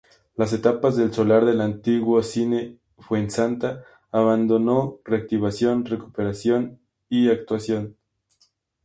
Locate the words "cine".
2.23-2.79